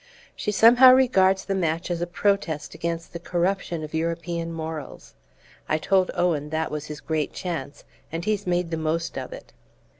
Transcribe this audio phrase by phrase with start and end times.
[0.35, 5.13] She somehow regards the match as a protest against the corruption of European morals.
[5.69, 9.53] I told Owen that was his great chance, and he's made the most of it."